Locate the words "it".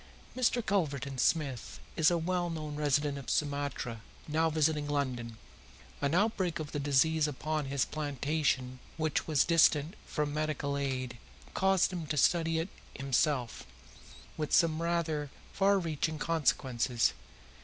12.57-12.69